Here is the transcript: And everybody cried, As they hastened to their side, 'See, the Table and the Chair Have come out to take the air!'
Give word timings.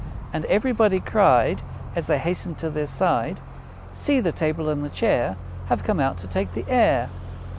And 0.33 0.45
everybody 0.45 0.99
cried, 0.99 1.61
As 1.95 2.07
they 2.07 2.17
hastened 2.17 2.57
to 2.57 2.71
their 2.71 2.87
side, 2.87 3.39
'See, 3.93 4.19
the 4.19 4.31
Table 4.31 4.67
and 4.67 4.83
the 4.83 4.89
Chair 4.89 5.35
Have 5.67 5.83
come 5.83 5.99
out 5.99 6.17
to 6.17 6.27
take 6.27 6.53
the 6.53 6.65
air!' 6.67 7.11